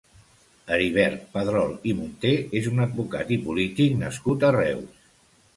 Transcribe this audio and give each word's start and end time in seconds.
Heribert 0.77 1.27
Padrol 1.35 1.75
i 1.91 1.93
Munté 1.99 2.33
és 2.63 2.71
un 2.71 2.83
advocat 2.89 3.35
i 3.37 3.41
polític 3.47 3.95
nascut 4.03 4.49
a 4.51 4.55
Reus. 4.61 5.07